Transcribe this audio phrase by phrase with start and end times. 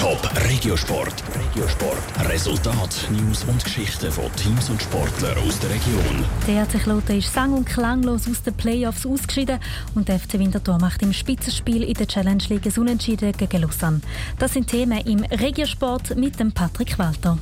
[0.00, 1.22] Top Regiosport.
[1.34, 2.30] Regiosport.
[2.30, 6.24] Resultat, News und Geschichten von Teams und Sportlern aus der Region.
[6.48, 9.58] Der HC Kloten ist sang- und klanglos aus den Playoffs ausgeschieden
[9.94, 14.00] und der FC Winterthur macht im Spitzenspiel in der Challenge League ein Unentschieden gegen Lausanne.
[14.38, 17.38] Das sind Themen im Regiosport mit dem Patrick Walter.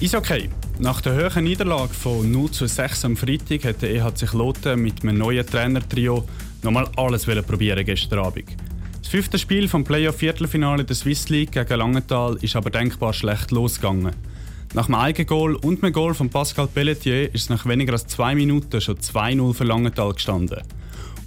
[0.00, 0.48] Ist okay.
[0.78, 5.02] Nach der höheren Niederlage von 0 zu 6 am Freitag hat der EHC Kloten mit
[5.02, 6.24] einem neuen Trainertrio
[6.62, 8.56] nochmal alles probieren gestern Abend.
[9.02, 14.12] Das fünfte Spiel vom Playoff-Viertelfinale der Swiss League gegen Langenthal ist aber denkbar schlecht losgegangen.
[14.74, 18.34] Nach einem Eigengoal und einem Goal von Pascal Pelletier ist es nach weniger als zwei
[18.34, 20.62] Minuten schon 2-0 für Langenthal gestanden.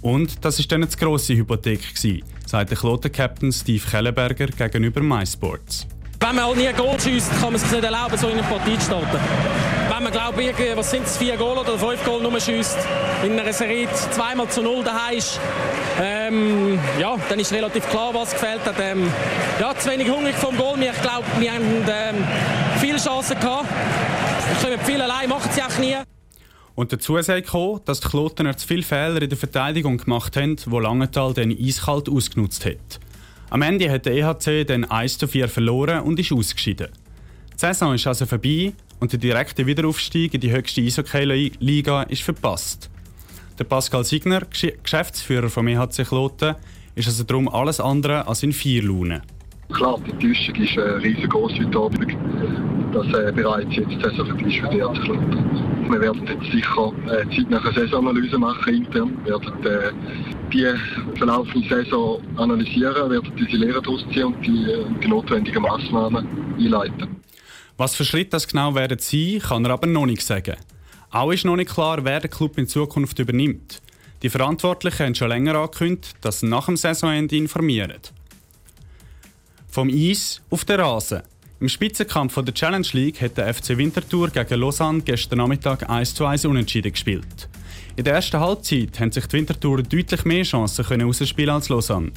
[0.00, 5.86] Und das ist dann eine grosse Hypothek, gewesen, sagt der Kloten-Captain Steve Kellenberger gegenüber MySports.
[6.18, 8.42] Wenn man halt nie ein Goal schießt, kann man sich nicht erlauben, so in eine
[8.42, 9.75] Partie zu starten.
[9.96, 12.76] Wenn man, glaube ich, was sind es, vier Goal oder fünf Goal nur schießt,
[13.24, 15.40] in einer Serie zweimal zu null daheim ist,
[15.98, 18.60] ähm, ja, dann ist relativ klar, was gefällt.
[18.78, 19.10] Ähm,
[19.58, 20.82] ja, zu wenig hungrig vom Goal.
[20.82, 22.24] Ich glaube, wir haben ähm,
[22.78, 23.68] viele Chancen gehabt.
[24.60, 25.96] Glaube, viel allein machen sie auch nie.
[26.74, 30.56] Und dazu sei gekommen, dass die Klotener zu viele Fehler in der Verteidigung gemacht haben,
[30.56, 33.00] die Langenthal dann eiskalt ausgenutzt hat.
[33.48, 36.88] Am Ende hat der EHC dann 1 zu 4 verloren und ist ausgeschieden.
[37.54, 42.90] Die Saison ist also vorbei und der direkte Wiederaufstieg in die höchste Eishockey-Liga ist verpasst.
[43.58, 44.42] Der Pascal Signer,
[44.82, 46.56] Geschäftsführer vom EHC Kloten,
[46.94, 49.22] ist also darum alles andere als in vier Laune.
[49.72, 52.16] Klar, die Enttäuschung ist äh, riesengroß heute Abend,
[52.94, 55.90] dass äh, bereits jetzt die Saison ist für die EHC Kloten.
[55.90, 59.92] Wir werden jetzt sicher äh, Zeit nach einer Saisonanalyse machen intern, wir werden äh,
[60.52, 66.26] die verlaufende Saison analysieren, werden diese Lehren daraus ziehen und die, äh, die notwendigen Massnahmen
[66.58, 67.16] einleiten.
[67.76, 70.56] Was für Schritte das genau werden sein, kann er aber noch nicht sagen.
[71.10, 73.82] Auch ist noch nicht klar, wer den Club in Zukunft übernimmt.
[74.22, 78.00] Die Verantwortlichen haben schon länger angekündigt, dass sie nach dem Saisonende informieren.
[79.68, 81.22] Vom Eis auf den Rasen.
[81.60, 86.24] Im Spitzenkampf der Challenge League hat der FC Winterthur gegen Lausanne gestern Nachmittag 1 zu
[86.26, 87.48] 1 unentschieden gespielt.
[87.96, 92.12] In der ersten Halbzeit haben sich die Winterthur deutlich mehr Chancen ausspielen als Lausanne.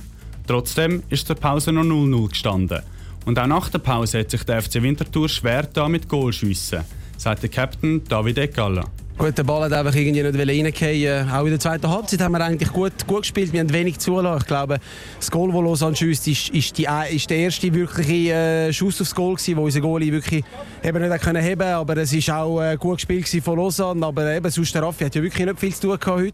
[0.48, 2.82] Trotzdem ist zur Pause noch 0-0 gestanden.
[3.26, 6.84] Und auch nach der Pause hat sich der FC Winterthur schwer da mit Goalschüssen,
[7.18, 8.86] sagt der Captain David Eckalla.
[9.20, 11.30] Gut, der Ball hat einfach irgendwie nicht reingefallen.
[11.30, 13.52] Auch in der zweiten Halbzeit haben wir eigentlich gut, gut gespielt.
[13.52, 14.40] Wir haben wenig zulassen.
[14.44, 14.80] Ich glaube,
[15.18, 19.14] das Goal, das Lausanne schießt, ist, ist, die, ist der erste wirkliche äh, Schuss aufs
[19.14, 20.42] Goal gewesen, wo unser Goalie wirklich
[20.82, 24.06] eben nicht können heben Aber es war auch äh, gut gespielt von Lausanne.
[24.06, 26.34] Aber eben, sonst der Raffi hat ja wirklich nicht viel zu tun gehabt heute.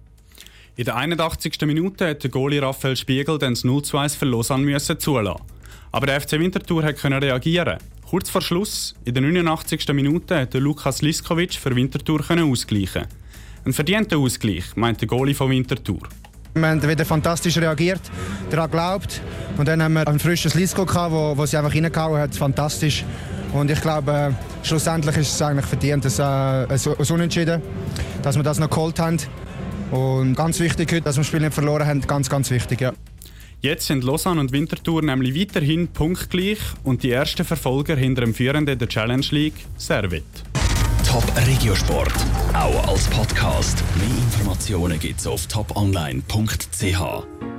[0.75, 1.59] In der 81.
[1.62, 5.41] Minute hat der Goalie Raphael Spiegel dann das 0 1 für Lausanne müssen zulassen.
[5.95, 7.78] Aber der FC Winterthur konnte reagieren.
[8.09, 9.88] Kurz vor Schluss, in der 89.
[9.94, 13.03] Minute, hat Lukas Liskovic für Winterthur ausgleichen.
[13.66, 16.01] Ein verdienter Ausgleich, meint der Goalie von Winterthur.
[16.53, 18.01] Wir haben wieder fantastisch reagiert,
[18.50, 19.22] daran geglaubt.
[19.55, 22.35] Und dann haben wir ein frisches Lisko, gehabt, wo, wo sie einfach reingehauen hat.
[22.35, 23.05] Fantastisch.
[23.53, 27.61] Und ich glaube, äh, schlussendlich ist es eigentlich verdient, dass, äh, ein Unentschieden,
[28.22, 29.17] dass wir das noch geholt haben.
[29.91, 32.01] Und ganz wichtig heute, dass wir das Spiel nicht verloren haben.
[32.01, 32.91] Ganz, ganz wichtig, ja.
[33.66, 38.78] Jetzt sind Lausanne und Winterthur nämlich weiterhin punktgleich und die ersten Verfolger hinter dem Führenden
[38.78, 40.24] der Challenge League, Servet.
[41.03, 42.14] Top Regiosport,
[42.53, 43.84] auch als Podcast.
[43.98, 47.46] Mehr Informationen gibt's auf toponline.ch.